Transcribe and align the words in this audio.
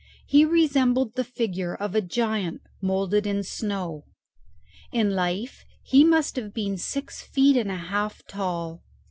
He 0.25 0.45
resembled 0.45 1.13
the 1.13 1.23
figure 1.23 1.75
of 1.75 1.93
a 1.93 2.01
giant 2.01 2.61
moulded 2.81 3.27
in 3.27 3.43
snow. 3.43 4.05
In 4.91 5.11
life 5.13 5.63
he 5.83 6.03
must 6.03 6.37
have 6.37 6.55
been 6.55 6.75
six 6.79 7.21
feet 7.21 7.55
and 7.55 7.69
a 7.69 7.75
half 7.75 8.25
tall. 8.25 8.81